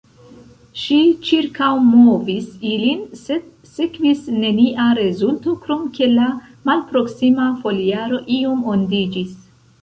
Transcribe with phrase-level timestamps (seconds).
[0.83, 0.95] Ŝi
[1.25, 6.31] ĉirkaŭmovis ilin sed sekvis nenia rezulto krom ke la
[6.71, 9.39] malproksima foliaro iom ondiĝis.